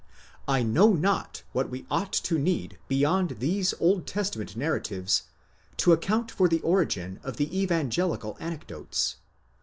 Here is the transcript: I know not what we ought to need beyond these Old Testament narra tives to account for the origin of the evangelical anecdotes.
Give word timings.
I 0.47 0.63
know 0.63 0.93
not 0.93 1.43
what 1.53 1.69
we 1.69 1.85
ought 1.91 2.11
to 2.11 2.39
need 2.39 2.79
beyond 2.87 3.35
these 3.37 3.75
Old 3.79 4.07
Testament 4.07 4.55
narra 4.57 4.81
tives 4.81 5.21
to 5.77 5.93
account 5.93 6.31
for 6.31 6.47
the 6.49 6.59
origin 6.61 7.19
of 7.21 7.37
the 7.37 7.55
evangelical 7.61 8.35
anecdotes. 8.39 9.17